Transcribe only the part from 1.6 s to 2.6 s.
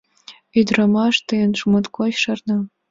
моткочак шарна...